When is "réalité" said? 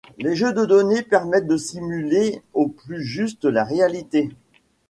3.63-4.31